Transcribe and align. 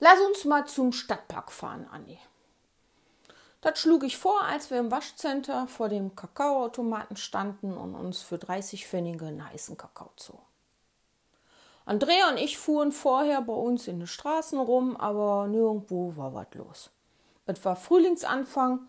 Lass 0.00 0.18
uns 0.20 0.46
mal 0.46 0.66
zum 0.66 0.92
Stadtpark 0.92 1.52
fahren, 1.52 1.86
Andi. 1.92 2.18
Das 3.60 3.78
schlug 3.78 4.04
ich 4.04 4.16
vor, 4.16 4.42
als 4.44 4.70
wir 4.70 4.78
im 4.78 4.90
Waschcenter 4.90 5.66
vor 5.66 5.90
dem 5.90 6.16
Kakaoautomaten 6.16 7.16
standen 7.16 7.76
und 7.76 7.94
uns 7.94 8.22
für 8.22 8.38
30 8.38 8.86
Pfennige 8.86 9.26
einen 9.26 9.46
heißen 9.46 9.76
Kakao 9.76 10.10
zogen. 10.16 10.42
Andrea 11.84 12.30
und 12.30 12.38
ich 12.38 12.56
fuhren 12.56 12.92
vorher 12.92 13.42
bei 13.42 13.52
uns 13.52 13.88
in 13.88 13.98
den 13.98 14.06
Straßen 14.06 14.58
rum, 14.58 14.96
aber 14.96 15.46
nirgendwo 15.48 16.16
war 16.16 16.32
was 16.32 16.46
los. 16.54 16.90
Es 17.44 17.62
war 17.64 17.76
Frühlingsanfang 17.76 18.88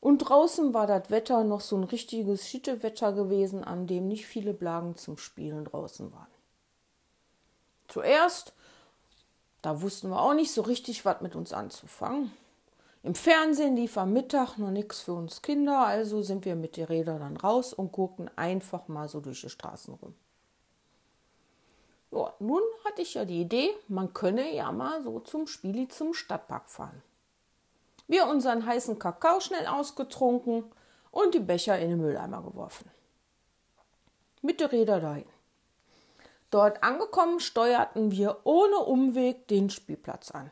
und 0.00 0.18
draußen 0.18 0.74
war 0.74 0.86
das 0.86 1.10
Wetter 1.10 1.42
noch 1.42 1.60
so 1.60 1.76
ein 1.76 1.84
richtiges 1.84 2.48
Schittewetter 2.48 3.12
gewesen, 3.12 3.64
an 3.64 3.88
dem 3.88 4.06
nicht 4.06 4.26
viele 4.26 4.52
Blagen 4.52 4.96
zum 4.96 5.18
Spielen 5.18 5.64
draußen 5.64 6.12
waren. 6.12 6.26
Zuerst, 7.88 8.52
da 9.62 9.80
wussten 9.80 10.10
wir 10.10 10.20
auch 10.20 10.34
nicht 10.34 10.52
so 10.52 10.62
richtig, 10.62 11.04
was 11.04 11.20
mit 11.20 11.36
uns 11.36 11.52
anzufangen. 11.52 12.32
Im 13.04 13.14
Fernsehen 13.14 13.74
lief 13.74 13.96
am 13.96 14.12
Mittag 14.12 14.58
noch 14.58 14.70
nichts 14.70 15.00
für 15.00 15.12
uns 15.12 15.42
Kinder, 15.42 15.86
also 15.86 16.22
sind 16.22 16.44
wir 16.44 16.54
mit 16.54 16.76
den 16.76 16.84
Rädern 16.84 17.20
dann 17.20 17.36
raus 17.36 17.72
und 17.72 17.90
guckten 17.90 18.30
einfach 18.36 18.86
mal 18.86 19.08
so 19.08 19.20
durch 19.20 19.40
die 19.40 19.48
Straßen 19.48 19.94
rum. 19.94 20.14
Ja, 22.12 22.32
nun 22.38 22.62
hatte 22.84 23.02
ich 23.02 23.14
ja 23.14 23.24
die 23.24 23.40
Idee, 23.40 23.70
man 23.88 24.12
könne 24.12 24.54
ja 24.54 24.70
mal 24.70 25.02
so 25.02 25.18
zum 25.20 25.46
Spieli 25.46 25.88
zum 25.88 26.14
Stadtpark 26.14 26.68
fahren. 26.68 27.02
Wir 28.06 28.26
unseren 28.26 28.66
heißen 28.66 28.98
Kakao 28.98 29.40
schnell 29.40 29.66
ausgetrunken 29.66 30.64
und 31.10 31.34
die 31.34 31.40
Becher 31.40 31.78
in 31.78 31.90
den 31.90 32.00
Mülleimer 32.00 32.42
geworfen. 32.42 32.90
Mit 34.42 34.60
den 34.60 34.68
Rädern 34.68 35.00
dahin. 35.00 35.31
Dort 36.52 36.82
angekommen 36.82 37.40
steuerten 37.40 38.12
wir 38.12 38.40
ohne 38.44 38.76
Umweg 38.76 39.48
den 39.48 39.70
Spielplatz 39.70 40.30
an. 40.30 40.50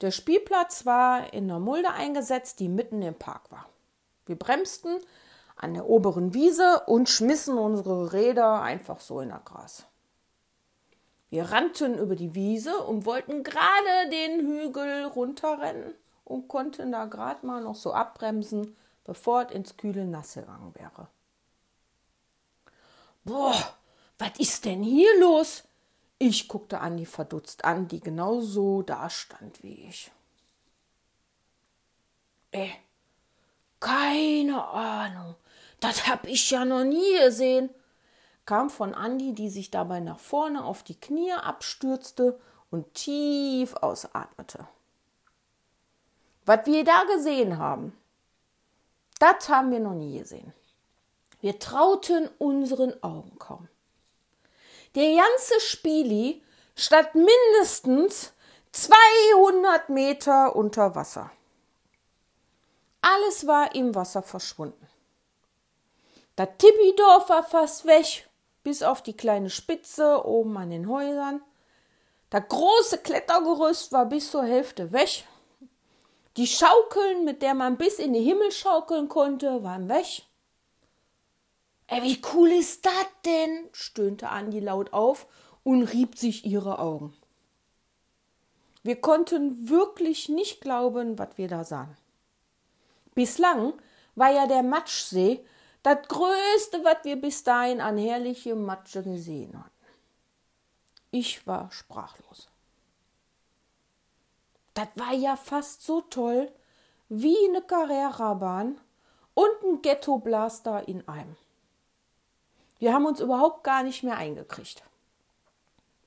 Der 0.00 0.12
Spielplatz 0.12 0.86
war 0.86 1.32
in 1.32 1.50
einer 1.50 1.58
Mulde 1.58 1.90
eingesetzt, 1.90 2.60
die 2.60 2.68
mitten 2.68 3.02
im 3.02 3.16
Park 3.16 3.50
war. 3.50 3.68
Wir 4.26 4.36
bremsten 4.36 5.00
an 5.56 5.74
der 5.74 5.88
oberen 5.88 6.32
Wiese 6.32 6.84
und 6.86 7.08
schmissen 7.08 7.58
unsere 7.58 8.12
Räder 8.12 8.62
einfach 8.62 9.00
so 9.00 9.20
in 9.20 9.30
das 9.30 9.44
Gras. 9.44 9.84
Wir 11.28 11.50
rannten 11.50 11.98
über 11.98 12.14
die 12.14 12.36
Wiese 12.36 12.78
und 12.78 13.04
wollten 13.04 13.42
gerade 13.42 14.10
den 14.12 14.46
Hügel 14.46 15.06
runterrennen 15.06 15.92
und 16.22 16.46
konnten 16.46 16.92
da 16.92 17.06
gerade 17.06 17.44
mal 17.44 17.64
noch 17.64 17.74
so 17.74 17.92
abbremsen, 17.92 18.76
bevor 19.02 19.46
es 19.46 19.50
ins 19.50 19.76
kühle 19.76 20.04
Nass 20.04 20.34
gegangen 20.34 20.72
wäre. 20.76 21.08
Boah, 23.24 23.77
was 24.18 24.38
ist 24.38 24.64
denn 24.64 24.82
hier 24.82 25.18
los? 25.20 25.64
Ich 26.18 26.48
guckte 26.48 26.80
Andi 26.80 27.06
verdutzt 27.06 27.64
an, 27.64 27.88
die 27.88 28.00
genauso 28.00 28.82
da 28.82 29.08
stand 29.08 29.62
wie 29.62 29.86
ich. 29.88 30.10
Äh, 32.50 32.70
keine 33.78 34.66
Ahnung. 34.66 35.36
Das 35.80 36.08
hab 36.08 36.26
ich 36.26 36.50
ja 36.50 36.64
noch 36.64 36.84
nie 36.84 37.18
gesehen 37.18 37.70
kam 38.48 38.70
von 38.70 38.94
Andi, 38.94 39.34
die 39.34 39.50
sich 39.50 39.70
dabei 39.70 40.00
nach 40.00 40.18
vorne 40.18 40.64
auf 40.64 40.82
die 40.82 40.98
Knie 40.98 41.32
abstürzte 41.32 42.40
und 42.70 42.94
tief 42.94 43.74
ausatmete. 43.74 44.66
Was 46.46 46.64
wir 46.64 46.82
da 46.82 47.04
gesehen 47.14 47.58
haben, 47.58 47.94
das 49.18 49.50
haben 49.50 49.70
wir 49.70 49.80
noch 49.80 49.92
nie 49.92 50.18
gesehen. 50.18 50.54
Wir 51.42 51.58
trauten 51.58 52.30
unseren 52.38 53.02
Augen 53.02 53.38
kaum. 53.38 53.68
Der 54.98 55.14
ganze 55.14 55.60
Spieli 55.60 56.42
stand 56.74 57.14
mindestens 57.14 58.32
200 58.72 59.90
Meter 59.90 60.56
unter 60.56 60.96
Wasser. 60.96 61.30
Alles 63.00 63.46
war 63.46 63.76
im 63.76 63.94
Wasser 63.94 64.22
verschwunden. 64.22 64.88
Das 66.34 66.48
Tippidorf 66.58 67.28
war 67.28 67.44
fast 67.44 67.86
weg 67.86 68.28
bis 68.64 68.82
auf 68.82 69.00
die 69.00 69.16
kleine 69.16 69.50
Spitze 69.50 70.26
oben 70.26 70.56
an 70.56 70.70
den 70.70 70.88
Häusern. 70.88 71.42
Das 72.30 72.48
große 72.48 72.98
Klettergerüst 72.98 73.92
war 73.92 74.06
bis 74.06 74.32
zur 74.32 74.42
Hälfte 74.42 74.90
weg. 74.90 75.28
Die 76.36 76.48
Schaukeln, 76.48 77.24
mit 77.24 77.42
der 77.42 77.54
man 77.54 77.76
bis 77.76 78.00
in 78.00 78.14
den 78.14 78.24
Himmel 78.24 78.50
schaukeln 78.50 79.08
konnte, 79.08 79.62
waren 79.62 79.88
weg. 79.88 80.24
Ey, 81.88 82.02
wie 82.02 82.20
cool 82.32 82.50
ist 82.50 82.84
das 82.84 83.06
denn? 83.24 83.68
stöhnte 83.72 84.28
Andi 84.28 84.60
laut 84.60 84.92
auf 84.92 85.26
und 85.64 85.84
rieb 85.84 86.16
sich 86.16 86.44
ihre 86.44 86.78
Augen. 86.78 87.14
Wir 88.82 89.00
konnten 89.00 89.68
wirklich 89.68 90.28
nicht 90.28 90.60
glauben, 90.60 91.18
was 91.18 91.36
wir 91.36 91.48
da 91.48 91.64
sahen. 91.64 91.96
Bislang 93.14 93.72
war 94.14 94.30
ja 94.30 94.46
der 94.46 94.62
Matschsee 94.62 95.44
das 95.82 96.06
Größte, 96.08 96.84
was 96.84 96.98
wir 97.04 97.16
bis 97.16 97.42
dahin 97.42 97.80
an 97.80 97.96
herliche 97.96 98.54
Matsche 98.54 99.02
gesehen 99.02 99.58
hatten. 99.58 99.70
Ich 101.10 101.46
war 101.46 101.70
sprachlos. 101.72 102.48
Das 104.74 104.88
war 104.94 105.14
ja 105.14 105.36
fast 105.36 105.82
so 105.82 106.02
toll 106.02 106.52
wie 107.08 107.36
eine 107.48 107.62
Carrera-Bahn 107.62 108.78
und 109.34 109.62
ein 109.64 109.82
Ghetto-Blaster 109.82 110.86
in 110.86 111.08
einem. 111.08 111.36
Wir 112.78 112.92
haben 112.92 113.06
uns 113.06 113.20
überhaupt 113.20 113.64
gar 113.64 113.82
nicht 113.82 114.02
mehr 114.02 114.16
eingekriegt. 114.16 114.82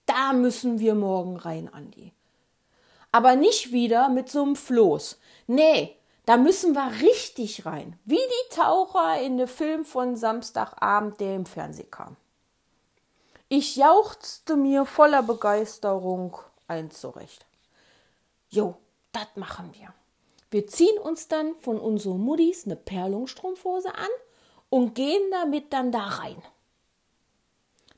Da 0.06 0.34
müssen 0.34 0.80
wir 0.80 0.96
morgen 0.96 1.38
rein, 1.38 1.72
Andi. 1.72 2.14
Aber 3.12 3.36
nicht 3.36 3.72
wieder 3.72 4.10
mit 4.10 4.30
so 4.30 4.42
einem 4.42 4.56
Floß. 4.56 5.20
Nee, 5.48 5.98
da 6.26 6.38
müssen 6.38 6.74
wir 6.74 7.02
richtig 7.02 7.66
rein, 7.66 8.00
wie 8.06 8.16
die 8.16 8.56
Taucher 8.56 9.20
in 9.22 9.38
dem 9.38 9.48
Film 9.48 9.86
von 9.86 10.16
Samstagabend, 10.16 11.20
der 11.20 11.36
im 11.36 11.46
Fernsehen 11.46 11.92
kam. 11.92 12.16
Ich 13.50 13.76
jauchzte 13.76 14.56
mir 14.56 14.86
voller 14.86 15.24
Begeisterung 15.24 16.38
eins 16.68 17.02
zurecht. 17.02 17.46
Jo, 18.50 18.76
das 19.12 19.28
machen 19.36 19.72
wir. 19.74 19.94
Wir 20.52 20.68
ziehen 20.68 20.98
uns 21.00 21.28
dann 21.28 21.56
von 21.56 21.80
unseren 21.80 22.20
Muddis 22.22 22.66
eine 22.66 22.76
Perlungstrumpfhose 22.76 23.94
an 23.94 24.10
und 24.70 24.96
gehen 24.96 25.24
damit 25.32 25.74
dann 25.74 25.92
da 25.92 26.06
rein. 26.06 26.42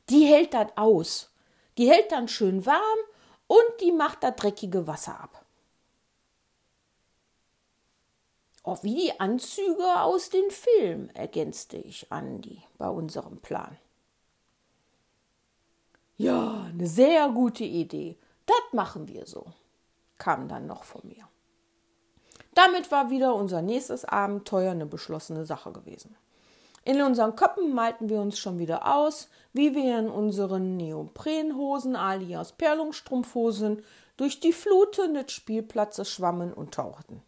Die 0.10 0.26
hält 0.26 0.54
das 0.54 0.68
aus. 0.76 1.32
Die 1.78 1.90
hält 1.90 2.12
dann 2.12 2.28
schön 2.28 2.66
warm 2.66 3.00
und 3.48 3.82
die 3.82 3.92
macht 3.92 4.24
das 4.24 4.36
dreckige 4.36 4.88
Wasser 4.88 5.20
ab. 5.20 5.46
Oh, 8.64 8.78
wie 8.82 8.96
die 8.96 9.20
Anzüge 9.20 10.02
aus 10.02 10.30
den 10.30 10.50
Filmen, 10.50 11.10
ergänzte 11.10 11.78
ich 11.78 12.12
Andi 12.12 12.64
bei 12.78 12.88
unserem 12.88 13.40
Plan. 13.40 13.78
Ja, 16.16 16.68
eine 16.70 16.88
sehr 16.88 17.30
gute 17.30 17.66
Idee. 17.66 18.18
Das 18.46 18.62
machen 18.72 19.10
wir 19.10 19.26
so, 19.26 19.48
kam 20.18 20.48
dann 20.48 20.68
noch 20.68 20.86
von 20.86 21.02
mir. 21.06 21.28
Damit 22.54 22.92
war 22.92 23.10
wieder 23.10 23.36
unser 23.36 23.62
nächstes 23.62 24.06
Abenteuer 24.06 24.72
eine 24.72 24.86
beschlossene 24.86 25.44
Sache 25.44 25.74
gewesen. 25.74 26.16
In 26.86 27.02
unseren 27.02 27.36
Köpfen 27.36 27.74
malten 27.74 28.10
wir 28.10 28.20
uns 28.20 28.38
schon 28.38 28.60
wieder 28.60 28.94
aus, 28.94 29.30
wie 29.54 29.74
wir 29.74 30.00
in 30.00 30.10
unseren 30.10 30.76
Neoprenhosen 30.76 31.96
alias 31.96 32.52
Perlungsstrumpfhosen 32.52 33.84
durch 34.18 34.42
die 34.42 34.52
Fluten 34.52 35.14
des 35.14 35.32
Spielplatzes 35.32 36.10
schwammen 36.10 36.54
und 36.54 36.74
tauchten. 36.74 37.22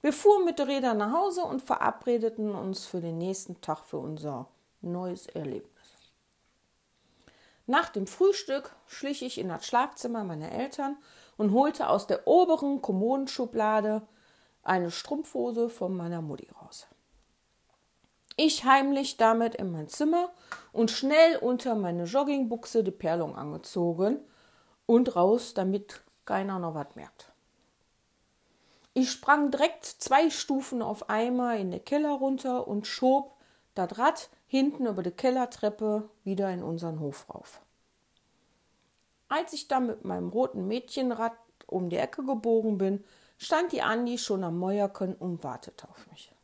Wir 0.00 0.12
fuhren 0.12 0.44
mit 0.46 0.58
Rädern 0.58 0.98
nach 0.98 1.12
Hause 1.12 1.42
und 1.42 1.62
verabredeten 1.62 2.54
uns 2.54 2.86
für 2.86 3.00
den 3.00 3.18
nächsten 3.18 3.60
Tag 3.60 3.84
für 3.84 3.98
unser 3.98 4.48
neues 4.80 5.26
Erlebnis. 5.26 5.70
Nach 7.66 7.90
dem 7.90 8.06
Frühstück 8.06 8.74
schlich 8.86 9.22
ich 9.22 9.38
in 9.38 9.48
das 9.48 9.66
Schlafzimmer 9.66 10.24
meiner 10.24 10.50
Eltern 10.50 10.96
und 11.36 11.52
holte 11.52 11.88
aus 11.88 12.06
der 12.06 12.26
oberen 12.26 12.82
Kommodenschublade 12.82 14.02
eine 14.62 14.90
Strumpfhose 14.90 15.68
von 15.68 15.96
meiner 15.96 16.22
Mutti 16.22 16.48
raus. 16.60 16.86
Ich 18.44 18.64
heimlich 18.64 19.18
damit 19.18 19.54
in 19.54 19.70
mein 19.70 19.86
Zimmer 19.86 20.32
und 20.72 20.90
schnell 20.90 21.36
unter 21.36 21.76
meine 21.76 22.06
Joggingbuchse 22.06 22.82
die 22.82 22.90
Perlung 22.90 23.36
angezogen 23.36 24.18
und 24.84 25.14
raus, 25.14 25.54
damit 25.54 26.00
keiner 26.24 26.58
noch 26.58 26.74
was 26.74 26.96
merkt. 26.96 27.32
Ich 28.94 29.12
sprang 29.12 29.52
direkt 29.52 29.84
zwei 29.84 30.28
Stufen 30.28 30.82
auf 30.82 31.08
einmal 31.08 31.60
in 31.60 31.70
den 31.70 31.84
Keller 31.84 32.14
runter 32.14 32.66
und 32.66 32.88
schob 32.88 33.36
das 33.76 33.96
Rad 33.96 34.28
hinten 34.48 34.86
über 34.86 35.04
die 35.04 35.12
Kellertreppe 35.12 36.10
wieder 36.24 36.50
in 36.50 36.64
unseren 36.64 36.98
Hof 36.98 37.32
rauf. 37.32 37.60
Als 39.28 39.52
ich 39.52 39.68
dann 39.68 39.86
mit 39.86 40.04
meinem 40.04 40.30
roten 40.30 40.66
Mädchenrad 40.66 41.36
um 41.68 41.90
die 41.90 41.96
Ecke 41.96 42.24
gebogen 42.24 42.76
bin, 42.76 43.04
stand 43.38 43.70
die 43.70 43.82
Andi 43.82 44.18
schon 44.18 44.42
am 44.42 44.58
Mäuerken 44.58 45.14
und 45.14 45.44
wartete 45.44 45.88
auf 45.88 46.10
mich. 46.10 46.34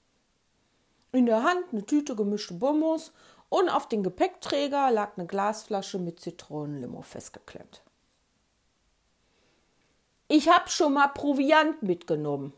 In 1.13 1.27
der 1.27 1.43
Hand 1.43 1.65
eine 1.73 1.87
Tüte 1.87 2.15
gemischte 2.15 2.55
Bonbons 2.55 3.13
und 3.49 3.71
auf 3.71 3.89
dem 3.89 4.03
Gepäckträger 4.03 4.91
lag 4.91 5.17
eine 5.17 5.27
Glasflasche 5.27 5.99
mit 5.99 6.21
Zitronenlimo 6.21 7.03
festgeklemmt. 7.03 7.83
Ich 10.29 10.51
hab 10.51 10.71
schon 10.71 10.93
mal 10.93 11.09
Proviant 11.09 11.83
mitgenommen. 11.83 12.53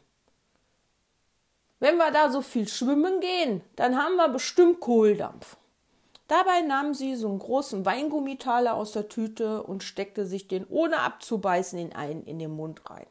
Wenn 1.78 1.96
wir 1.96 2.10
da 2.10 2.30
so 2.30 2.42
viel 2.42 2.66
schwimmen 2.66 3.20
gehen, 3.20 3.62
dann 3.76 3.96
haben 3.96 4.16
wir 4.16 4.28
bestimmt 4.28 4.80
Kohldampf. 4.80 5.56
Dabei 6.26 6.60
nahm 6.62 6.94
sie 6.94 7.14
so 7.14 7.28
einen 7.28 7.38
großen 7.38 7.84
Weingummitaler 7.84 8.74
aus 8.74 8.92
der 8.92 9.08
Tüte 9.08 9.62
und 9.62 9.82
steckte 9.82 10.26
sich 10.26 10.48
den 10.48 10.66
ohne 10.66 11.00
abzubeißen 11.00 11.78
in 11.78 11.92
einen 11.92 12.24
in 12.24 12.38
den 12.38 12.50
Mund 12.50 12.88
rein. 12.90 13.06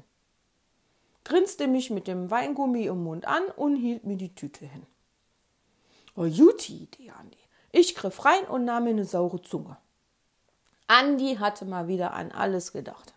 Grinste 1.24 1.68
mich 1.68 1.90
mit 1.90 2.08
dem 2.08 2.30
Weingummi 2.30 2.86
im 2.86 3.04
Mund 3.04 3.28
an 3.28 3.44
und 3.56 3.76
hielt 3.76 4.06
mir 4.06 4.18
die 4.18 4.36
Tüte 4.36 4.66
hin. 4.66 4.86
Oh, 6.22 6.28
gute 6.28 6.74
Idee, 6.74 7.12
Andi. 7.18 7.38
Ich 7.72 7.96
griff 7.96 8.26
rein 8.26 8.44
und 8.50 8.66
nahm 8.66 8.84
mir 8.84 8.90
eine 8.90 9.06
saure 9.06 9.42
Zunge. 9.42 9.78
Andi 10.86 11.38
hatte 11.38 11.64
mal 11.64 11.88
wieder 11.88 12.12
an 12.12 12.34
alles 12.34 12.74
gedacht. 12.74 13.14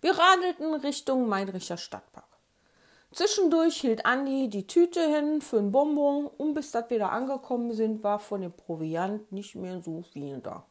Wir 0.00 0.16
radelten 0.16 0.72
Richtung 0.74 1.28
Meinricher 1.28 1.78
Stadtpark. 1.78 2.28
Zwischendurch 3.10 3.80
hielt 3.80 4.06
Andi 4.06 4.48
die 4.48 4.68
Tüte 4.68 5.00
hin 5.00 5.40
für 5.40 5.58
ein 5.58 5.72
Bonbon 5.72 6.28
und 6.28 6.54
bis 6.54 6.70
das 6.70 6.90
wieder 6.90 7.10
angekommen 7.10 7.72
sind, 7.72 8.04
war 8.04 8.20
von 8.20 8.42
dem 8.42 8.52
Proviant 8.52 9.32
nicht 9.32 9.56
mehr 9.56 9.82
so 9.82 10.02
viel 10.02 10.38
da. 10.38 10.64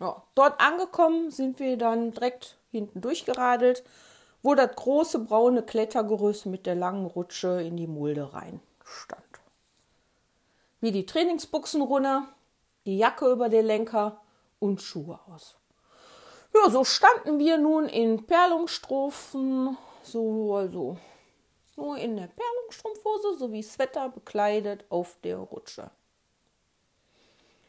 Ja, 0.00 0.22
dort 0.34 0.58
angekommen 0.62 1.30
sind 1.30 1.58
wir 1.58 1.76
dann 1.76 2.12
direkt 2.12 2.56
hinten 2.70 3.02
durchgeradelt, 3.02 3.84
wo 4.42 4.54
das 4.54 4.74
große 4.76 5.18
braune 5.18 5.62
Klettergerüst 5.62 6.46
mit 6.46 6.64
der 6.64 6.74
langen 6.74 7.04
Rutsche 7.04 7.60
in 7.60 7.76
die 7.76 7.86
Mulde 7.86 8.32
rein 8.32 8.60
stand. 8.82 9.25
Wie 10.80 10.92
die 10.92 11.06
Trainingsbuchsen 11.06 11.82
runter, 11.82 12.28
die 12.84 12.98
Jacke 12.98 13.30
über 13.30 13.48
den 13.48 13.66
Lenker 13.66 14.20
und 14.58 14.82
Schuhe 14.82 15.18
aus. 15.32 15.56
Ja, 16.54 16.70
so 16.70 16.84
standen 16.84 17.38
wir 17.38 17.58
nun 17.58 17.86
in 17.86 18.26
Perlungsstrophen 18.26 19.76
so, 20.02 20.54
also 20.54 20.96
nur 21.76 21.98
in 21.98 22.16
der 22.16 22.28
Perlenstrumpfhose 22.28 23.36
sowie 23.38 23.62
Sweater 23.62 24.08
bekleidet 24.08 24.84
auf 24.88 25.18
der 25.22 25.36
Rutsche. 25.36 25.90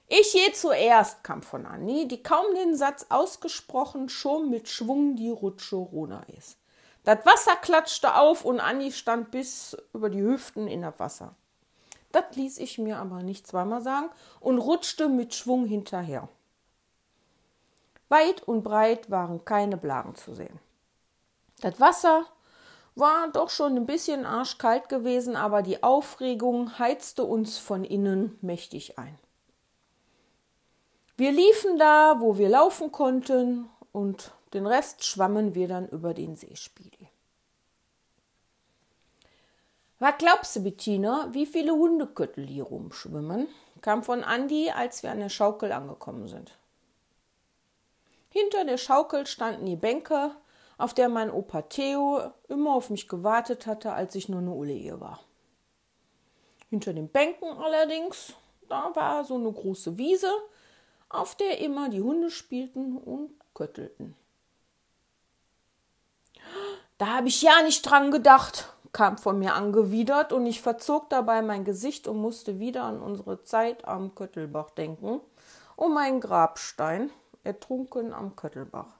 Ich 0.07 0.33
je 0.33 0.53
zuerst, 0.53 1.23
kam 1.23 1.41
von 1.41 1.65
Annie, 1.65 2.07
die 2.07 2.23
kaum 2.23 2.55
den 2.55 2.77
Satz 2.77 3.07
ausgesprochen 3.09 4.07
schon 4.07 4.49
mit 4.49 4.69
Schwung 4.69 5.17
die 5.17 5.29
Rutsche 5.29 5.75
runter 5.75 6.25
ist. 6.37 6.57
Das 7.03 7.25
Wasser 7.25 7.57
klatschte 7.57 8.15
auf 8.15 8.45
und 8.45 8.61
Annie 8.61 8.91
stand 8.91 9.31
bis 9.31 9.75
über 9.93 10.09
die 10.09 10.21
Hüften 10.21 10.67
in 10.67 10.83
das 10.83 10.97
Wasser. 10.99 11.35
Das 12.11 12.35
ließ 12.35 12.57
ich 12.59 12.77
mir 12.77 12.97
aber 12.97 13.21
nicht 13.21 13.47
zweimal 13.47 13.81
sagen 13.81 14.09
und 14.39 14.59
rutschte 14.59 15.09
mit 15.09 15.33
Schwung 15.33 15.65
hinterher. 15.65 16.29
Weit 18.09 18.43
und 18.43 18.63
breit 18.63 19.11
waren 19.11 19.43
keine 19.43 19.77
Blagen 19.77 20.15
zu 20.15 20.33
sehen. 20.33 20.59
Das 21.61 21.79
Wasser 21.79 22.25
war 22.95 23.27
doch 23.31 23.49
schon 23.49 23.75
ein 23.75 23.85
bisschen 23.85 24.25
arschkalt 24.25 24.89
gewesen, 24.89 25.35
aber 25.35 25.61
die 25.61 25.83
Aufregung 25.83 26.79
heizte 26.79 27.23
uns 27.23 27.57
von 27.57 27.83
innen 27.83 28.37
mächtig 28.41 28.97
ein. 28.97 29.17
Wir 31.17 31.31
liefen 31.31 31.77
da, 31.77 32.19
wo 32.19 32.37
wir 32.37 32.49
laufen 32.49 32.91
konnten, 32.91 33.69
und 33.91 34.31
den 34.53 34.67
Rest 34.67 35.03
schwammen 35.03 35.55
wir 35.55 35.67
dann 35.67 35.87
über 35.89 36.13
den 36.13 36.35
Seespiegel. 36.35 37.07
Was 39.99 40.17
glaubst 40.19 40.55
du, 40.55 40.63
Bettina, 40.63 41.27
wie 41.31 41.45
viele 41.45 41.73
Hundeköttel 41.73 42.45
hier 42.45 42.63
rumschwimmen? 42.63 43.47
kam 43.81 44.03
von 44.03 44.23
Andi, 44.23 44.71
als 44.71 45.03
wir 45.03 45.11
an 45.11 45.19
der 45.19 45.29
Schaukel 45.29 45.71
angekommen 45.71 46.27
sind. 46.27 46.57
Hinter 48.29 48.65
der 48.65 48.77
Schaukel 48.77 49.25
standen 49.25 49.65
die 49.65 49.75
Bänke, 49.75 50.35
auf 50.77 50.93
der 50.93 51.09
mein 51.09 51.31
Opa 51.31 51.63
Theo 51.63 52.31
immer 52.49 52.73
auf 52.73 52.89
mich 52.89 53.07
gewartet 53.07 53.65
hatte, 53.65 53.93
als 53.93 54.15
ich 54.15 54.29
nur 54.29 54.41
eine 54.41 54.51
Ulle 54.51 54.99
war. 54.99 55.21
Hinter 56.69 56.93
den 56.93 57.07
Bänken 57.07 57.49
allerdings, 57.57 58.33
da 58.67 58.91
war 58.95 59.23
so 59.25 59.35
eine 59.35 59.51
große 59.51 59.97
Wiese, 59.97 60.31
auf 61.09 61.35
der 61.35 61.59
immer 61.59 61.89
die 61.89 62.01
Hunde 62.01 62.29
spielten 62.29 62.97
und 62.97 63.31
köttelten. 63.53 64.15
Da 66.97 67.07
habe 67.07 67.27
ich 67.27 67.41
ja 67.41 67.61
nicht 67.61 67.83
dran 67.83 68.11
gedacht, 68.11 68.73
kam 68.91 69.17
von 69.17 69.39
mir 69.39 69.53
angewidert 69.53 70.33
und 70.33 70.45
ich 70.45 70.61
verzog 70.61 71.09
dabei 71.09 71.41
mein 71.41 71.63
Gesicht 71.63 72.07
und 72.07 72.17
musste 72.17 72.59
wieder 72.59 72.83
an 72.83 73.01
unsere 73.01 73.43
Zeit 73.43 73.85
am 73.85 74.15
Köttelbach 74.15 74.71
denken, 74.71 75.21
um 75.75 75.93
meinen 75.93 76.21
Grabstein, 76.21 77.11
ertrunken 77.43 78.13
am 78.13 78.35
Köttelbach. 78.35 78.97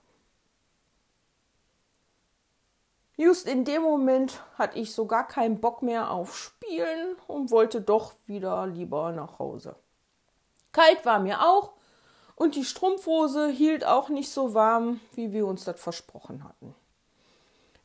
Just 3.16 3.48
in 3.48 3.64
dem 3.64 3.82
Moment 3.82 4.40
hatte 4.54 4.78
ich 4.78 4.94
so 4.94 5.06
gar 5.06 5.26
keinen 5.26 5.60
Bock 5.60 5.82
mehr 5.82 6.12
auf 6.12 6.36
Spielen 6.36 7.16
und 7.26 7.50
wollte 7.50 7.80
doch 7.80 8.12
wieder 8.26 8.66
lieber 8.68 9.10
nach 9.10 9.40
Hause. 9.40 9.74
Kalt 10.70 11.04
war 11.04 11.18
mir 11.18 11.42
auch 11.42 11.72
und 12.36 12.54
die 12.54 12.64
Strumpfhose 12.64 13.48
hielt 13.48 13.84
auch 13.84 14.08
nicht 14.08 14.30
so 14.30 14.54
warm, 14.54 15.00
wie 15.14 15.32
wir 15.32 15.46
uns 15.46 15.64
das 15.64 15.80
versprochen 15.80 16.44
hatten. 16.44 16.76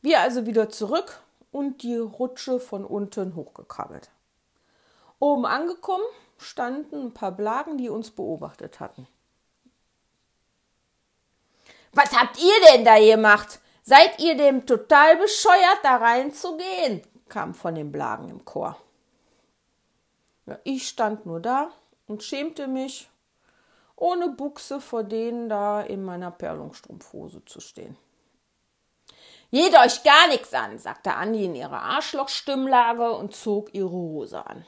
Wir 0.00 0.20
also 0.20 0.46
wieder 0.46 0.68
zurück 0.68 1.20
und 1.54 1.84
die 1.84 1.96
Rutsche 1.96 2.58
von 2.58 2.84
unten 2.84 3.36
hochgekrabbelt. 3.36 4.10
Oben 5.20 5.46
angekommen 5.46 6.04
standen 6.36 7.06
ein 7.06 7.14
paar 7.14 7.30
Blagen, 7.30 7.78
die 7.78 7.88
uns 7.88 8.10
beobachtet 8.10 8.80
hatten. 8.80 9.06
Was 11.92 12.12
habt 12.12 12.42
ihr 12.42 12.72
denn 12.72 12.84
da 12.84 12.98
gemacht? 12.98 13.60
Seid 13.84 14.20
ihr 14.20 14.36
dem 14.36 14.66
total 14.66 15.16
bescheuert, 15.16 15.78
da 15.84 15.96
reinzugehen? 15.98 17.02
kam 17.28 17.54
von 17.54 17.76
den 17.76 17.92
Blagen 17.92 18.28
im 18.30 18.44
Chor. 18.44 18.76
Ja, 20.46 20.58
ich 20.64 20.88
stand 20.88 21.24
nur 21.24 21.38
da 21.38 21.70
und 22.08 22.24
schämte 22.24 22.66
mich, 22.66 23.08
ohne 23.94 24.28
Buchse 24.28 24.80
vor 24.80 25.04
denen 25.04 25.48
da 25.48 25.82
in 25.82 26.04
meiner 26.04 26.32
Perlungsstrumpfhose 26.32 27.44
zu 27.44 27.60
stehen. 27.60 27.96
Geht 29.54 29.78
euch 29.78 30.02
gar 30.02 30.26
nichts 30.26 30.52
an, 30.52 30.80
sagte 30.80 31.14
Andi 31.14 31.44
in 31.44 31.54
ihrer 31.54 31.80
Arschlochstimmlage 31.80 33.12
und 33.12 33.36
zog 33.36 33.72
ihre 33.72 33.88
Hose 33.88 34.44
an. 34.44 34.66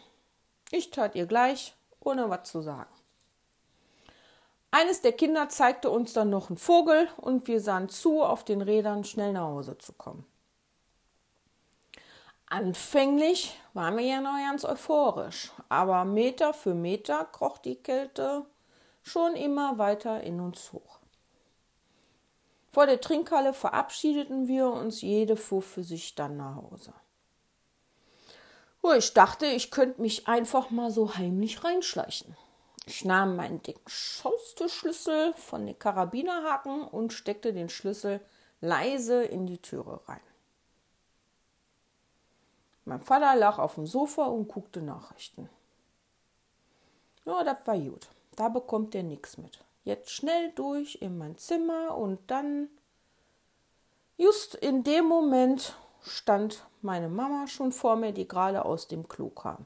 Ich 0.70 0.92
tat 0.92 1.16
ihr 1.16 1.26
gleich, 1.26 1.74
ohne 1.98 2.30
was 2.30 2.48
zu 2.48 2.62
sagen. 2.62 2.94
Eines 4.70 5.02
der 5.02 5.10
Kinder 5.10 5.48
zeigte 5.48 5.90
uns 5.90 6.12
dann 6.12 6.30
noch 6.30 6.50
einen 6.50 6.56
Vogel 6.56 7.08
und 7.16 7.48
wir 7.48 7.60
sahen 7.60 7.88
zu, 7.88 8.22
auf 8.22 8.44
den 8.44 8.62
Rädern 8.62 9.02
schnell 9.02 9.32
nach 9.32 9.48
Hause 9.48 9.76
zu 9.76 9.92
kommen. 9.92 10.24
Anfänglich 12.46 13.60
waren 13.74 13.96
wir 13.96 14.04
ja 14.04 14.20
noch 14.20 14.36
ganz 14.36 14.64
euphorisch, 14.64 15.50
aber 15.68 16.04
Meter 16.04 16.54
für 16.54 16.74
Meter 16.74 17.24
kroch 17.24 17.58
die 17.58 17.74
Kälte 17.74 18.46
schon 19.02 19.34
immer 19.34 19.78
weiter 19.78 20.22
in 20.22 20.38
uns 20.38 20.72
hoch. 20.72 20.95
Vor 22.76 22.84
der 22.84 23.00
Trinkhalle 23.00 23.54
verabschiedeten 23.54 24.48
wir 24.48 24.68
uns, 24.68 25.00
jede 25.00 25.38
fuhr 25.38 25.62
für 25.62 25.82
sich 25.82 26.14
dann 26.14 26.36
nach 26.36 26.56
Hause. 26.56 26.92
Oh, 28.82 28.92
ich 28.92 29.14
dachte, 29.14 29.46
ich 29.46 29.70
könnte 29.70 30.02
mich 30.02 30.28
einfach 30.28 30.68
mal 30.68 30.90
so 30.90 31.14
heimlich 31.14 31.64
reinschleichen. 31.64 32.36
Ich 32.84 33.02
nahm 33.06 33.34
meinen 33.34 33.62
dicken 33.62 33.88
Schaustürschlüssel 33.88 35.32
von 35.38 35.64
den 35.64 35.78
Karabinerhaken 35.78 36.82
und 36.86 37.14
steckte 37.14 37.54
den 37.54 37.70
Schlüssel 37.70 38.20
leise 38.60 39.24
in 39.24 39.46
die 39.46 39.62
Türe 39.62 40.06
rein. 40.06 40.20
Mein 42.84 43.00
Vater 43.00 43.36
lag 43.36 43.58
auf 43.58 43.76
dem 43.76 43.86
Sofa 43.86 44.26
und 44.26 44.48
guckte 44.48 44.82
Nachrichten. 44.82 45.48
Ja, 47.24 47.42
das 47.42 47.66
war 47.66 47.78
gut. 47.78 48.06
Da 48.36 48.50
bekommt 48.50 48.94
er 48.94 49.02
nichts 49.02 49.38
mit. 49.38 49.65
Jetzt 49.86 50.10
schnell 50.10 50.50
durch 50.50 50.98
in 51.00 51.16
mein 51.16 51.38
Zimmer 51.38 51.96
und 51.96 52.28
dann. 52.28 52.68
Just 54.18 54.56
in 54.56 54.82
dem 54.82 55.04
Moment 55.04 55.76
stand 56.02 56.66
meine 56.82 57.08
Mama 57.08 57.46
schon 57.46 57.70
vor 57.70 57.94
mir, 57.94 58.10
die 58.12 58.26
gerade 58.26 58.64
aus 58.64 58.88
dem 58.88 59.06
Klo 59.06 59.30
kam. 59.30 59.64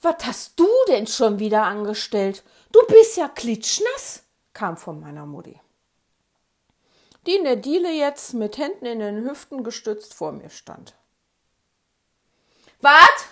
Was 0.00 0.24
hast 0.24 0.58
du 0.58 0.68
denn 0.88 1.06
schon 1.06 1.38
wieder 1.38 1.64
angestellt? 1.64 2.44
Du 2.72 2.80
bist 2.86 3.18
ja 3.18 3.28
klitschnass, 3.28 4.22
kam 4.54 4.78
von 4.78 4.98
meiner 4.98 5.26
Mutti. 5.26 5.60
Die 7.26 7.34
in 7.34 7.44
der 7.44 7.56
Diele 7.56 7.92
jetzt 7.92 8.32
mit 8.32 8.56
Händen 8.56 8.86
in 8.86 9.00
den 9.00 9.28
Hüften 9.28 9.62
gestützt 9.62 10.14
vor 10.14 10.32
mir 10.32 10.48
stand. 10.48 10.94
Was? 12.80 13.26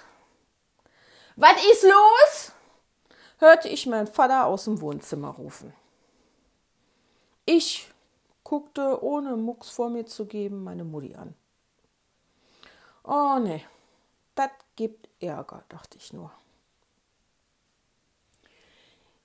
Was 1.37 1.65
ist 1.65 1.85
los? 1.85 2.54
Hörte 3.39 3.69
ich 3.69 3.87
meinen 3.87 4.07
Vater 4.07 4.47
aus 4.47 4.65
dem 4.65 4.81
Wohnzimmer 4.81 5.31
rufen. 5.31 5.73
Ich 7.47 7.91
guckte, 8.43 9.03
ohne 9.03 9.37
Mucks 9.37 9.71
vor 9.71 9.91
mir 9.91 10.07
zu 10.07 10.27
geben, 10.27 10.65
meine 10.65 10.85
Mutti 10.85 11.15
an. 11.15 11.35
Oh 13.05 13.39
ne, 13.39 13.63
das 14.35 14.51
gibt 14.77 15.09
Ärger, 15.21 15.63
dachte 15.69 15.99
ich 15.99 16.13
nur. 16.13 16.31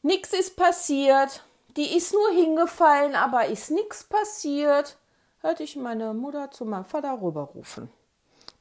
Nix 0.02 0.34
ist 0.34 0.56
passiert. 0.56 1.44
die 1.76 1.96
ist 1.96 2.14
nur 2.14 2.32
hingefallen, 2.32 3.16
aber 3.16 3.46
ist 3.46 3.70
nichts 3.70 4.04
passiert, 4.04 4.98
hörte 5.42 5.64
ich 5.64 5.76
meine 5.76 6.14
Mutter 6.14 6.52
zu 6.52 6.66
meinem 6.66 6.84
Vater 6.84 7.22
rüberrufen, 7.22 7.90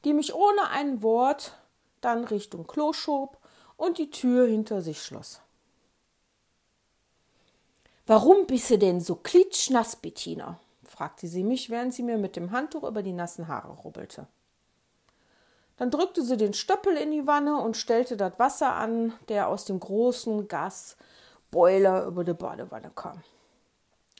die 0.05 0.13
mich 0.13 0.33
ohne 0.33 0.69
ein 0.69 1.01
Wort 1.01 1.57
dann 2.01 2.23
Richtung 2.23 2.67
Klo 2.67 2.93
schob 2.93 3.37
und 3.79 3.97
die 3.97 4.11
Tür 4.11 4.45
hinter 4.45 4.81
sich 4.81 5.01
schloss. 5.01 5.41
Warum 8.05 8.45
bist 8.45 8.69
du 8.69 8.77
denn 8.77 8.99
so 8.99 9.15
klitschnass, 9.15 9.95
Bettina? 9.95 10.59
fragte 10.83 11.27
sie 11.27 11.43
mich, 11.43 11.69
während 11.69 11.93
sie 11.93 12.03
mir 12.03 12.17
mit 12.17 12.35
dem 12.35 12.51
Handtuch 12.51 12.83
über 12.83 13.03
die 13.03 13.13
nassen 13.13 13.47
Haare 13.47 13.71
rubbelte. 13.71 14.27
Dann 15.77 15.91
drückte 15.91 16.23
sie 16.23 16.35
den 16.35 16.53
Stöppel 16.53 16.97
in 16.97 17.11
die 17.11 17.25
Wanne 17.25 17.57
und 17.57 17.77
stellte 17.77 18.17
das 18.17 18.37
Wasser 18.37 18.73
an, 18.73 19.13
der 19.29 19.47
aus 19.47 19.63
dem 19.63 19.79
großen 19.79 20.49
Gasboiler 20.49 22.05
über 22.05 22.25
die 22.25 22.33
Badewanne 22.33 22.91
kam. 22.93 23.23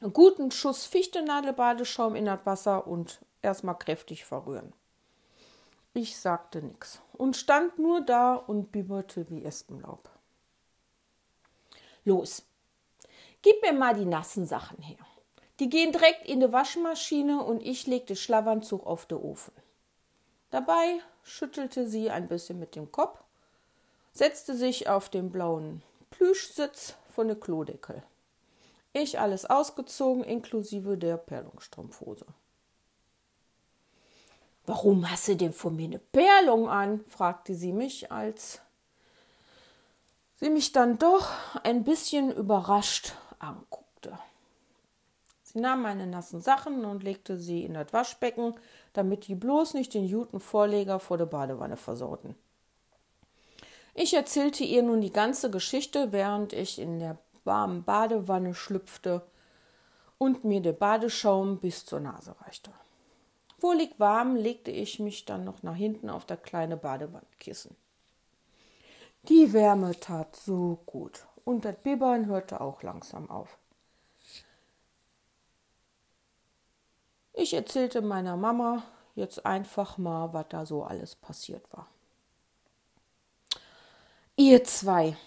Einen 0.01 0.13
guten 0.13 0.51
Schuss 0.51 0.85
Fichtenadelbadeschaum 0.85 2.15
in 2.15 2.25
das 2.25 2.45
Wasser 2.45 2.87
und 2.87 3.19
erstmal 3.41 3.77
kräftig 3.77 4.23
verrühren. 4.23 4.71
Ich 5.93 6.17
sagte 6.17 6.61
nichts 6.61 7.01
und 7.19 7.35
stand 7.35 7.77
nur 7.77 7.99
da 7.99 8.35
und 8.35 8.71
bibberte 8.71 9.29
wie 9.29 9.43
Espenlaub. 9.43 10.09
Los, 12.05 12.45
gib 13.41 13.61
mir 13.61 13.73
mal 13.73 13.93
die 13.93 14.05
nassen 14.05 14.45
Sachen 14.45 14.81
her. 14.81 15.05
Die 15.59 15.69
gehen 15.69 15.91
direkt 15.91 16.25
in 16.29 16.39
die 16.39 16.53
Waschmaschine 16.53 17.43
und 17.43 17.61
ich 17.61 17.85
legte 17.87 18.15
Schlafanzug 18.15 18.87
auf 18.87 19.05
den 19.05 19.17
Ofen. 19.17 19.53
Dabei 20.49 21.01
schüttelte 21.21 21.89
sie 21.89 22.09
ein 22.09 22.29
bisschen 22.29 22.57
mit 22.57 22.77
dem 22.77 22.89
Kopf, 22.89 23.21
setzte 24.13 24.55
sich 24.55 24.87
auf 24.87 25.09
den 25.09 25.29
blauen 25.29 25.83
Plüschsitz 26.11 26.95
von 27.09 27.27
der 27.27 27.37
Klodeckel. 27.37 28.01
Ich 28.93 29.19
alles 29.19 29.45
ausgezogen, 29.45 30.23
inklusive 30.23 30.97
der 30.97 31.17
Perlungsstrumpfhose. 31.17 32.25
Warum 34.69 35.09
hast 35.09 35.27
du 35.27 35.35
denn 35.35 35.51
von 35.51 35.75
mir 35.75 35.85
eine 35.85 35.97
Perlung 35.97 36.69
an? 36.69 37.03
fragte 37.07 37.55
sie 37.55 37.73
mich, 37.73 38.11
als 38.11 38.61
sie 40.35 40.51
mich 40.51 40.73
dann 40.73 40.99
doch 40.99 41.31
ein 41.63 41.83
bisschen 41.83 42.31
überrascht 42.31 43.13
anguckte. 43.39 44.19
Sie 45.41 45.59
nahm 45.59 45.81
meine 45.81 46.05
nassen 46.05 46.39
Sachen 46.39 46.85
und 46.85 47.01
legte 47.01 47.39
sie 47.39 47.65
in 47.65 47.73
das 47.73 47.91
Waschbecken, 47.93 48.53
damit 48.93 49.25
die 49.25 49.33
bloß 49.33 49.73
nicht 49.73 49.95
den 49.95 50.07
guten 50.07 50.39
Vorleger 50.39 50.99
vor 50.99 51.17
der 51.17 51.25
Badewanne 51.25 51.75
versorten. 51.75 52.35
Ich 53.95 54.13
erzählte 54.13 54.63
ihr 54.63 54.83
nun 54.83 55.01
die 55.01 55.11
ganze 55.11 55.49
Geschichte, 55.49 56.11
während 56.11 56.53
ich 56.53 56.77
in 56.77 56.99
der 56.99 57.17
warmen 57.43 57.83
Badewanne 57.83 58.53
schlüpfte 58.53 59.23
und 60.19 60.43
mir 60.43 60.61
der 60.61 60.73
Badeschaum 60.73 61.57
bis 61.57 61.87
zur 61.87 62.01
Nase 62.01 62.35
reichte. 62.41 62.69
Wohlig 63.61 63.99
warm 63.99 64.35
legte 64.35 64.71
ich 64.71 64.99
mich 64.99 65.25
dann 65.25 65.43
noch 65.43 65.63
nach 65.63 65.75
hinten 65.75 66.09
auf 66.09 66.25
das 66.25 66.41
kleine 66.41 66.77
Badewandkissen. 66.77 67.75
Die 69.23 69.51
Wärme 69.51 69.99
tat 69.99 70.35
so 70.35 70.79
gut 70.85 71.25
und 71.43 71.65
das 71.65 71.75
Bibbern 71.75 72.27
hörte 72.27 72.61
auch 72.61 72.83
langsam 72.83 73.29
auf. 73.29 73.57
Ich 77.33 77.53
erzählte 77.53 78.01
meiner 78.01 78.37
Mama 78.37 78.83
jetzt 79.15 79.45
einfach 79.45 79.97
mal, 79.97 80.33
was 80.33 80.45
da 80.49 80.65
so 80.65 80.83
alles 80.83 81.15
passiert 81.15 81.63
war. 81.71 81.87
Ihr 84.35 84.63
zwei. 84.63 85.17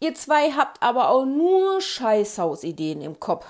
Ihr 0.00 0.14
zwei 0.14 0.52
habt 0.52 0.82
aber 0.82 1.10
auch 1.10 1.24
nur 1.24 1.80
Scheißhausideen 1.80 3.00
im 3.00 3.18
Kopf. 3.18 3.46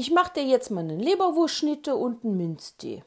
Ich 0.00 0.10
mach 0.10 0.30
dir 0.30 0.44
jetzt 0.44 0.70
mal 0.70 0.80
einen 0.80 0.98
Leberwurstschnitte 0.98 1.94
und 1.94 2.24
einen 2.24 2.38
Minztee. 2.38 3.04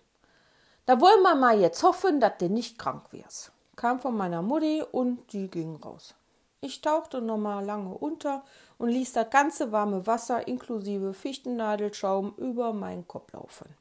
Da 0.86 1.02
wollen 1.02 1.24
wir 1.24 1.34
mal 1.34 1.60
jetzt 1.60 1.82
hoffen, 1.82 2.20
dass 2.20 2.38
du 2.38 2.50
nicht 2.50 2.78
krank 2.78 3.12
wirst. 3.12 3.52
Kam 3.76 4.00
von 4.00 4.16
meiner 4.16 4.44
Mutti 4.44 4.84
und 4.92 5.34
die 5.34 5.48
ging 5.48 5.76
raus. 5.78 6.14
Ich 6.62 6.82
tauchte 6.82 7.20
nochmal 7.20 7.66
lange 7.66 7.96
unter 7.98 8.44
und 8.78 8.90
ließ 8.90 9.12
das 9.14 9.32
ganze 9.32 9.72
warme 9.72 10.06
Wasser 10.06 10.48
inklusive 10.48 11.16
Fichtennadelschaum 11.16 12.36
über 12.38 12.74
meinen 12.74 13.08
Kopf 13.08 13.34
laufen. 13.34 13.76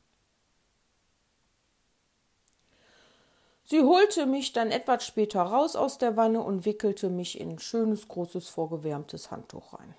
Sie 3.64 3.82
holte 3.82 4.24
mich 4.24 4.54
dann 4.54 4.70
etwas 4.70 5.04
später 5.04 5.42
raus 5.42 5.76
aus 5.76 5.98
der 5.98 6.16
Wanne 6.16 6.40
und 6.40 6.64
wickelte 6.64 7.10
mich 7.10 7.38
in 7.38 7.50
ein 7.50 7.58
schönes, 7.58 8.08
großes, 8.08 8.48
vorgewärmtes 8.48 9.30
Handtuch 9.30 9.74
rein. 9.74 9.94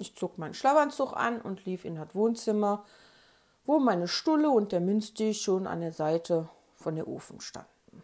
Ich 0.00 0.16
zog 0.16 0.38
meinen 0.38 0.54
Schlafanzug 0.54 1.12
an 1.12 1.40
und 1.40 1.64
lief 1.64 1.84
in 1.84 1.96
das 1.96 2.14
Wohnzimmer, 2.14 2.84
wo 3.64 3.78
meine 3.78 4.08
Stulle 4.08 4.50
und 4.50 4.72
der 4.72 4.80
Münztee 4.80 5.34
schon 5.34 5.66
an 5.66 5.80
der 5.80 5.92
Seite 5.92 6.48
von 6.76 6.96
der 6.96 7.08
Ofen 7.08 7.40
standen. 7.40 8.02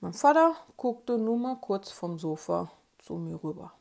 Mein 0.00 0.14
Vater 0.14 0.54
guckte 0.76 1.18
nur 1.18 1.38
mal 1.38 1.56
kurz 1.56 1.90
vom 1.90 2.18
Sofa 2.18 2.70
zu 2.98 3.14
mir 3.14 3.42
rüber. 3.42 3.72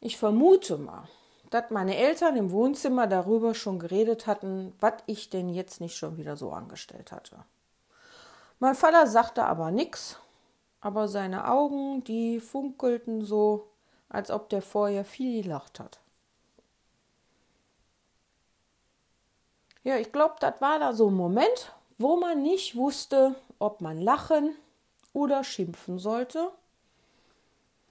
Ich 0.00 0.18
vermute 0.18 0.76
mal, 0.76 1.08
dass 1.50 1.70
meine 1.70 1.96
Eltern 1.96 2.36
im 2.36 2.50
Wohnzimmer 2.50 3.06
darüber 3.06 3.54
schon 3.54 3.78
geredet 3.78 4.26
hatten, 4.26 4.72
was 4.80 4.94
ich 5.06 5.30
denn 5.30 5.48
jetzt 5.48 5.80
nicht 5.80 5.96
schon 5.96 6.16
wieder 6.16 6.36
so 6.36 6.52
angestellt 6.52 7.12
hatte. 7.12 7.44
Mein 8.58 8.74
Vater 8.74 9.06
sagte 9.06 9.44
aber 9.44 9.70
nichts, 9.70 10.18
aber 10.86 11.08
seine 11.08 11.48
Augen, 11.48 12.04
die 12.04 12.38
funkelten 12.38 13.24
so, 13.24 13.66
als 14.08 14.30
ob 14.30 14.48
der 14.50 14.62
vorher 14.62 15.04
viel 15.04 15.42
gelacht 15.42 15.80
hat. 15.80 15.98
Ja, 19.82 19.96
ich 19.96 20.12
glaube, 20.12 20.36
das 20.38 20.60
war 20.60 20.78
da 20.78 20.92
so 20.92 21.08
ein 21.08 21.14
Moment, 21.14 21.72
wo 21.98 22.14
man 22.14 22.40
nicht 22.40 22.76
wusste, 22.76 23.34
ob 23.58 23.80
man 23.80 24.00
lachen 24.00 24.54
oder 25.12 25.42
schimpfen 25.42 25.98
sollte. 25.98 26.52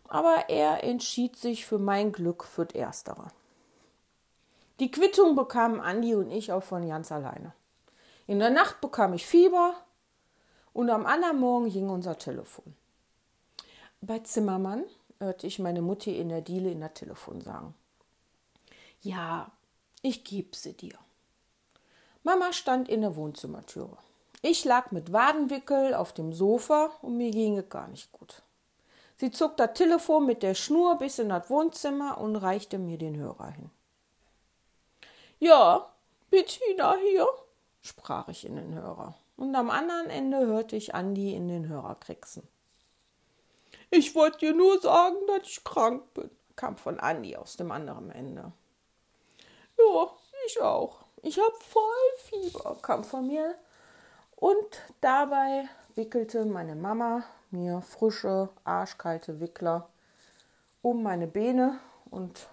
Aber 0.08 0.46
er 0.48 0.86
entschied 0.86 1.36
sich 1.36 1.66
für 1.66 1.80
mein 1.80 2.14
Glück 2.14 2.46
für 2.46 2.66
das 2.66 2.76
Erstere. 2.76 3.28
Die 4.80 4.90
Quittung 4.90 5.36
bekamen 5.36 5.82
Andi 5.82 6.16
und 6.16 6.32
ich 6.32 6.54
auch 6.54 6.64
von 6.64 6.88
ganz 6.88 7.12
alleine. 7.12 7.52
In 8.26 8.40
der 8.40 8.52
Nacht 8.52 8.80
bekam 8.80 9.14
ich 9.14 9.26
Fieber 9.26 9.74
und 10.72 10.90
am 10.90 11.06
anderen 11.06 11.42
Morgen 11.42 11.70
ging 11.70 11.90
unser 11.90 12.18
Telefon. 12.18 12.74
Bei 14.08 14.20
Zimmermann 14.20 14.84
hörte 15.20 15.48
ich 15.48 15.58
meine 15.58 15.82
Mutti 15.82 16.20
in 16.20 16.30
der 16.30 16.42
Diele 16.42 16.70
in 16.70 16.82
der 16.82 16.94
Telefon 16.94 17.42
sagen. 17.42 17.74
Ja, 19.02 19.52
ich 20.04 20.24
geb 20.24 20.56
sie 20.56 20.74
dir. 20.74 20.94
Mama 22.22 22.54
stand 22.54 22.88
in 22.88 23.02
der 23.02 23.16
Wohnzimmertüre. 23.16 23.98
Ich 24.44 24.64
lag 24.64 24.92
mit 24.92 25.12
Wadenwickel 25.12 25.96
auf 25.96 26.14
dem 26.14 26.34
Sofa 26.34 26.92
und 27.02 27.18
mir 27.18 27.32
ging 27.32 27.58
es 27.58 27.68
gar 27.68 27.88
nicht 27.88 28.12
gut. 28.12 28.44
Sie 29.18 29.32
zog 29.32 29.58
das 29.58 29.74
Telefon 29.74 30.28
mit 30.28 30.44
der 30.44 30.54
Schnur 30.54 31.00
bis 31.00 31.18
in 31.18 31.30
das 31.30 31.50
Wohnzimmer 31.50 32.20
und 32.20 32.36
reichte 32.36 32.78
mir 32.78 33.00
den 33.00 33.18
Hörer 33.18 33.50
hin. 33.50 33.72
Ja, 35.40 35.90
Bettina 36.30 36.96
hier, 37.12 37.28
sprach 37.82 38.28
ich 38.28 38.46
in 38.46 38.56
den 38.56 38.76
Hörer. 38.76 39.16
Und 39.36 39.56
am 39.56 39.72
anderen 39.72 40.12
Ende 40.12 40.46
hörte 40.46 40.76
ich 40.76 40.94
Andi 40.94 41.34
in 41.34 41.48
den 41.48 41.68
Hörer 41.68 41.96
kriegsen. 41.96 42.48
Ich 43.98 44.14
wollte 44.14 44.40
dir 44.40 44.54
nur 44.54 44.82
sagen, 44.82 45.16
dass 45.28 45.48
ich 45.48 45.64
krank 45.64 46.14
bin, 46.14 46.30
kam 46.58 46.76
von 46.76 47.00
Andi 47.00 47.38
aus 47.38 47.56
dem 47.56 47.72
anderen 47.72 48.12
Ende. 48.12 48.52
Ja, 49.78 50.12
ich 50.46 50.60
auch. 50.60 51.06
Ich 51.22 51.40
hab 51.40 51.64
voll 51.64 51.82
Fieber, 52.18 52.78
kam 52.82 53.06
von 53.06 53.26
mir 53.26 53.56
und 54.36 54.82
dabei 55.00 55.70
wickelte 55.96 56.44
meine 56.44 56.76
Mama 56.76 57.24
mir 57.52 57.82
frische, 57.82 58.50
arschkalte 58.66 59.40
Wickler 59.40 59.88
um 60.82 61.02
meine 61.02 61.28
Beine 61.28 61.80
und 62.12 62.50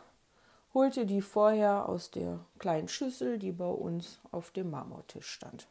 holte 0.74 1.06
die 1.06 1.22
vorher 1.22 1.88
aus 1.88 2.12
der 2.12 2.38
kleinen 2.60 2.86
Schüssel, 2.86 3.40
die 3.40 3.52
bei 3.52 3.68
uns 3.68 4.20
auf 4.30 4.52
dem 4.52 4.70
Marmortisch 4.70 5.28
stand. 5.28 5.66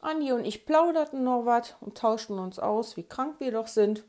Andi 0.00 0.32
und 0.32 0.44
ich 0.44 0.64
plauderten 0.64 1.24
noch 1.24 1.44
was 1.44 1.74
und 1.80 1.98
tauschten 1.98 2.38
uns 2.38 2.58
aus, 2.58 2.96
wie 2.96 3.02
krank 3.02 3.36
wir 3.38 3.52
doch 3.52 3.66
sind 3.66 4.04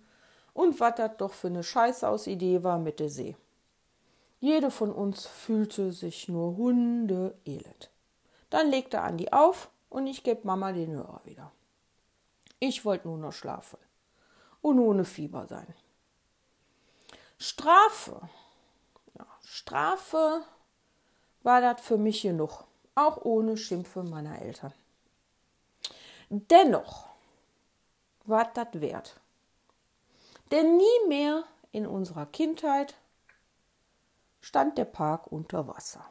und 0.54 0.80
was 0.80 0.96
das 0.96 1.18
doch 1.18 1.34
für 1.34 1.48
eine 1.48 1.64
Scheißausidee 1.64 2.64
war 2.64 2.80
mit 2.80 3.00
der 3.00 3.10
See. 3.10 3.36
Jede 4.40 4.72
von 4.72 4.92
uns 4.92 5.28
fühlte 5.28 5.92
sich 5.92 6.28
nur 6.28 6.56
hundeelend. 6.58 7.92
Dann 8.50 8.70
legte 8.70 9.02
Andi 9.02 9.30
auf 9.32 9.70
und 9.90 10.08
ich 10.08 10.24
gebe 10.24 10.48
Mama 10.48 10.72
den 10.72 10.92
Hörer 10.92 11.22
wieder. 11.26 11.52
Ich 12.60 12.86
wollte 12.86 13.08
nur 13.08 13.18
noch 13.18 13.34
schlafen 13.34 13.78
und 14.62 14.80
ohne 14.80 15.06
Fieber 15.06 15.48
sein. 15.48 15.74
Strafe. 17.38 18.22
Ja, 19.18 19.26
Strafe 19.44 20.44
war 21.44 21.62
das 21.62 21.82
für 21.82 21.98
mich 21.98 22.22
genug, 22.22 22.66
auch 22.96 23.18
ohne 23.24 23.58
Schimpfe 23.58 24.04
meiner 24.04 24.42
Eltern. 24.42 24.74
Dennoch 26.34 27.10
war 28.24 28.50
das 28.54 28.68
wert. 28.80 29.20
Denn 30.50 30.78
nie 30.78 31.08
mehr 31.10 31.44
in 31.74 31.86
unserer 31.86 32.26
Kindheit 32.26 32.96
stand 34.40 34.78
der 34.78 34.86
Park 34.86 35.30
unter 35.30 35.68
Wasser. 35.68 36.10